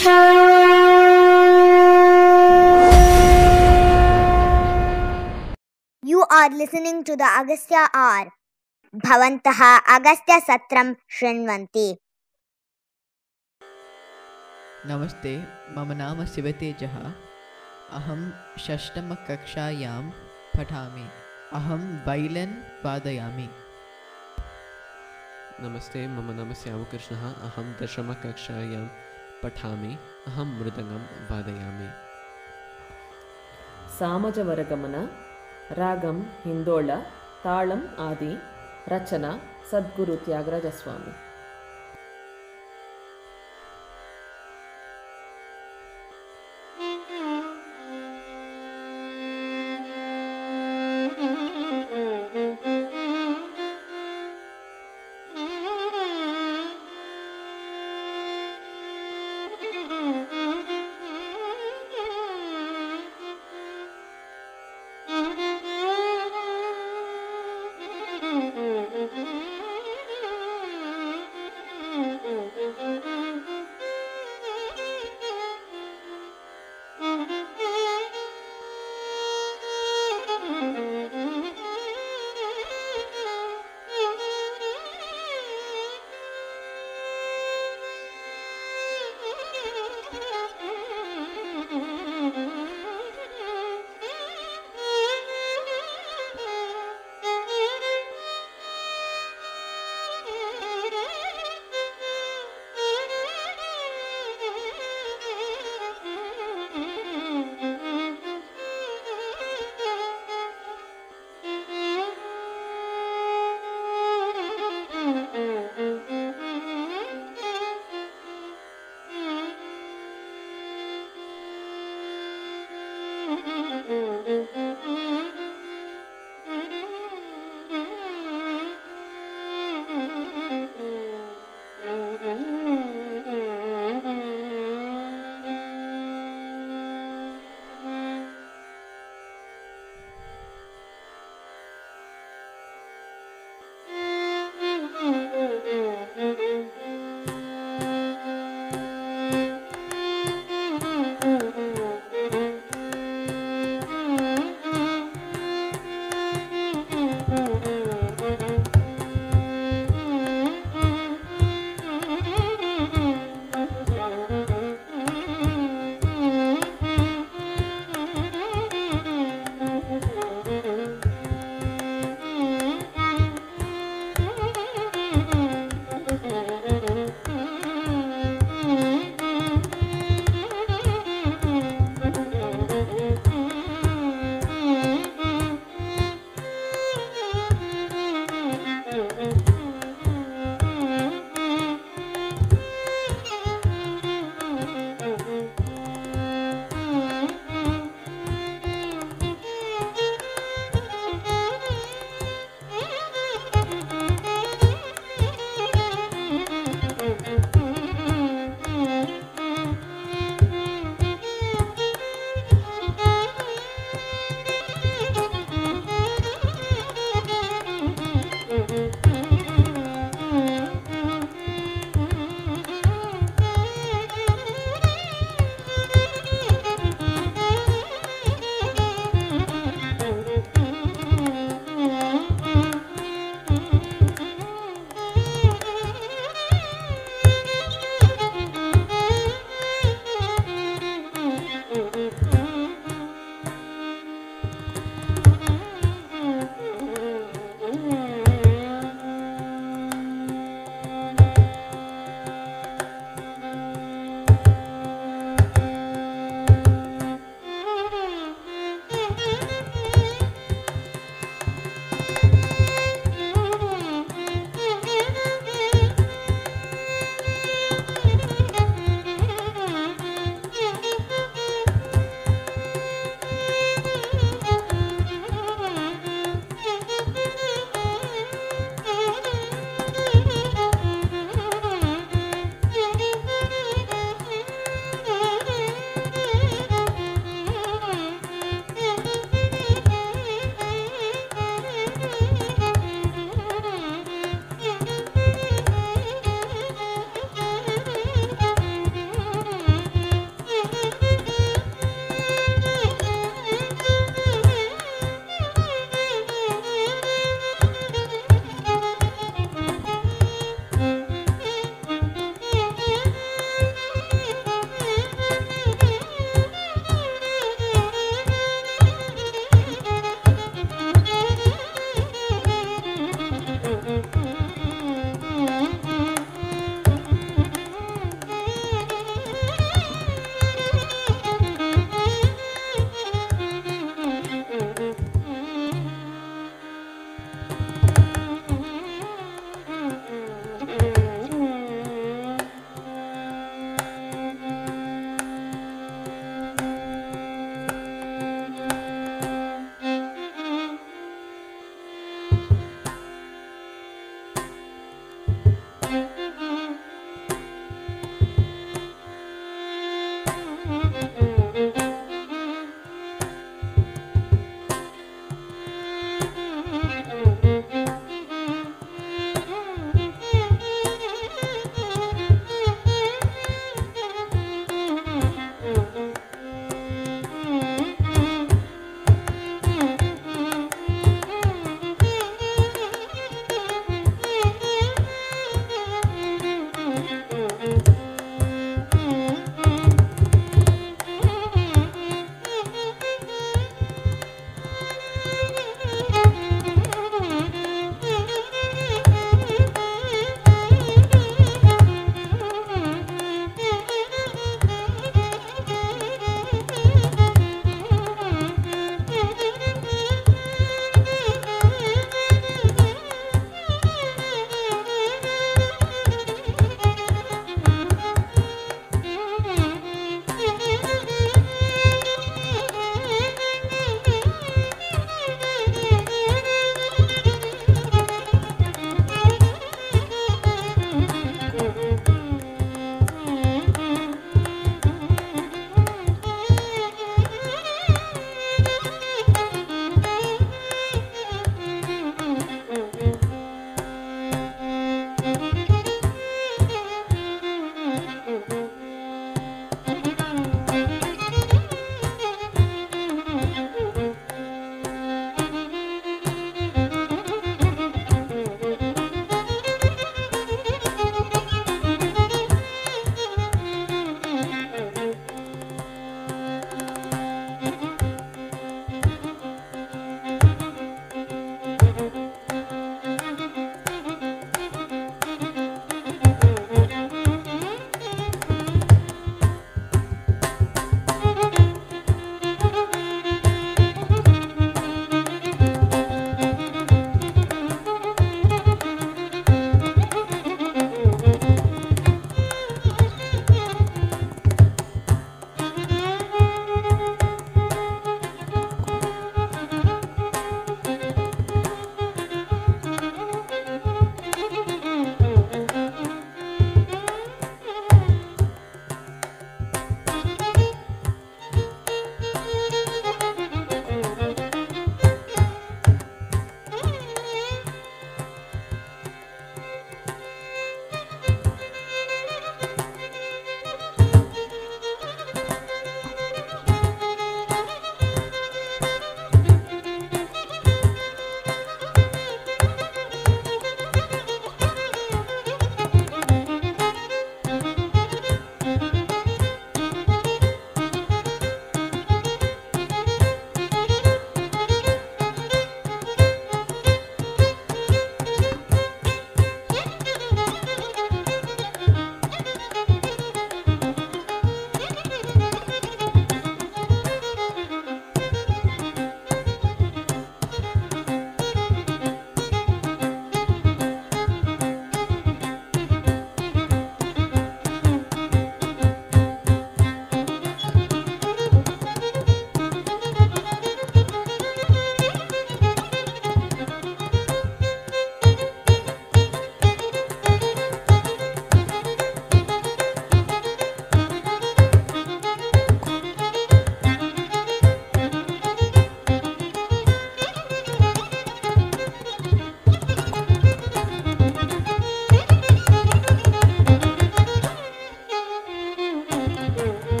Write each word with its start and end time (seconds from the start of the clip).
You 0.00 0.06
are 6.26 6.48
listening 6.50 7.02
to 7.04 7.16
the 7.16 7.28
Agastya 7.40 7.82
R. 7.94 8.24
भवन्तः 8.94 9.60
अगस्त्यसत्रं 9.96 10.94
शृण्वन्ति। 11.10 11.98
नमस्ते 14.86 15.44
मम 15.76 15.92
नाम 15.92 16.24
शिवतेजः। 16.24 16.96
अहं 17.90 18.22
षष्टमकक्षायां 18.58 20.10
पठामि। 20.56 21.06
अहं 21.52 21.84
वैलन् 22.08 22.56
वादयामि 22.86 23.48
नमस्ते 25.60 26.06
मम 26.08 26.30
नाम 26.30 26.52
श्यामकृष्णः। 26.54 27.32
अहं 27.32 27.72
दशमकक्षायां 27.82 29.09
పఠామి 29.44 29.98
అహం 30.26 30.58
మృదంగం 30.58 31.08
వాదయామి. 31.30 31.88
సామజవరగమన 34.00 35.08
రాగం 35.72 36.30
హిందోళ 36.46 37.02
తాళం 37.44 37.88
ఆది 38.00 38.36
రచన 38.88 39.38
Sadhguru 39.72 40.14
Tyagaraja Swamy. 40.14 41.29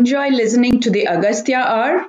Enjoy 0.00 0.28
listening 0.30 0.80
to 0.80 0.90
the 0.90 1.06
Agastya 1.14 1.58
Hour? 1.58 2.06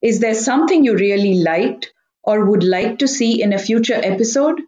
Is 0.00 0.20
there 0.20 0.34
something 0.34 0.84
you 0.84 0.96
really 0.96 1.34
liked 1.42 1.92
or 2.24 2.44
would 2.46 2.64
like 2.64 2.98
to 3.00 3.08
see 3.08 3.42
in 3.42 3.52
a 3.52 3.58
future 3.58 4.00
episode? 4.12 4.62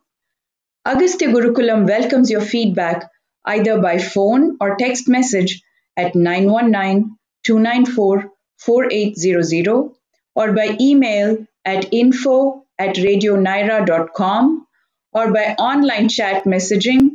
Agastya 0.84 1.28
Gurukulam 1.28 1.86
welcomes 1.92 2.30
your 2.30 2.42
feedback 2.42 3.08
either 3.54 3.80
by 3.80 3.96
phone 3.98 4.58
or 4.60 4.76
text 4.76 5.08
message 5.16 5.62
at 5.96 6.14
919 6.14 7.16
294 7.44 8.30
4800 8.66 9.90
or 10.34 10.52
by 10.52 10.76
email 10.88 11.38
at 11.64 11.88
info 12.02 12.36
at 12.78 12.96
radionaira.com 13.06 14.66
or 15.12 15.32
by 15.32 15.46
online 15.70 16.08
chat 16.18 16.44
messaging 16.44 17.10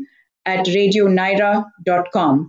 at 0.45 0.65
radionaira.com. 0.77 2.45